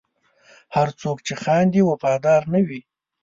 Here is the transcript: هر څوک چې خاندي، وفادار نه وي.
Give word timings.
هر 0.75 0.87
څوک 1.01 1.17
چې 1.27 1.33
خاندي، 1.43 1.81
وفادار 1.89 2.41
نه 2.53 2.59
وي. 2.67 2.81